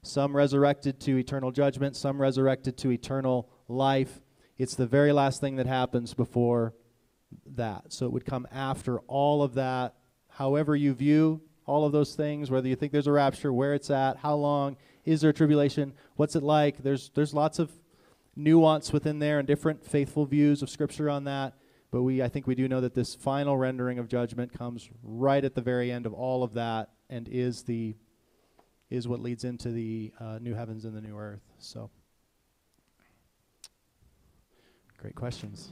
[0.01, 4.19] some resurrected to eternal judgment, some resurrected to eternal life,
[4.57, 6.73] it's the very last thing that happens before
[7.45, 7.93] that.
[7.93, 9.93] So it would come after all of that.
[10.27, 13.89] However you view all of those things, whether you think there's a rapture, where it's
[13.89, 16.83] at, how long, is there a tribulation, what's it like?
[16.83, 17.71] There's there's lots of
[18.35, 21.53] nuance within there and different faithful views of scripture on that.
[21.91, 25.43] But we I think we do know that this final rendering of judgment comes right
[25.43, 27.95] at the very end of all of that and is the
[28.89, 31.43] is what leads into the uh, new heavens and the new earth.
[31.57, 31.89] So
[34.97, 35.71] great questions.